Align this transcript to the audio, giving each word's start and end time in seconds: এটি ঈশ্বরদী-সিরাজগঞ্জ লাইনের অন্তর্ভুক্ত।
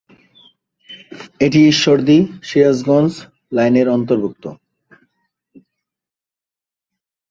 এটি 1.41 1.59
ঈশ্বরদী-সিরাজগঞ্জ 1.67 3.11
লাইনের 3.51 3.87
অন্তর্ভুক্ত। 3.89 4.43